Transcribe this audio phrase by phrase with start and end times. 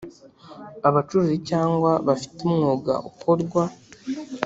[0.87, 3.63] abacuruzi cyangwa bafite umwuga ukorwa